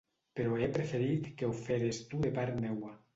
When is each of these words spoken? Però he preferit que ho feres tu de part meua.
Però 0.37 0.55
he 0.61 0.69
preferit 0.77 1.27
que 1.41 1.49
ho 1.49 1.53
feres 1.59 1.99
tu 2.15 2.23
de 2.25 2.33
part 2.39 2.59
meua. 2.65 2.91